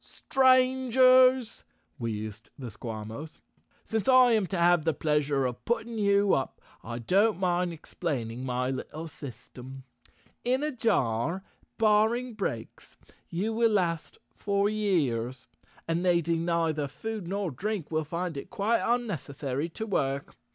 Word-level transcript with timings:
"Strangers," 0.03 1.63
wheezed 1.99 2.49
the 2.57 2.71
Squawmos, 2.71 3.37
"since 3.85 4.07
I 4.07 4.31
am 4.31 4.47
to 4.47 4.57
have 4.57 4.83
the 4.83 4.95
pleasure 4.95 5.45
of. 5.45 5.63
putting 5.63 5.99
you 5.99 6.33
up 6.33 6.59
I 6.83 6.97
don't 6.97 7.39
mind 7.39 7.71
explaining 7.71 8.43
my 8.43 8.71
little 8.71 9.07
system. 9.07 9.83
In 10.43 10.63
a 10.63 10.71
jar, 10.71 11.43
barring 11.77 12.33
breaks, 12.33 12.97
you 13.29 13.53
will 13.53 13.73
last 13.73 14.17
for 14.33 14.67
years, 14.71 15.45
and 15.87 16.01
needing 16.01 16.45
neither 16.45 16.87
food 16.87 17.27
nor 17.27 17.51
drink 17.51 17.91
will 17.91 18.03
find 18.03 18.37
it 18.37 18.49
quite 18.49 18.79
unnecessary 18.79 19.69
to 19.69 19.85
work. 19.85 20.33